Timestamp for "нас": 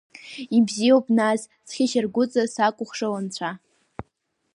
1.19-1.41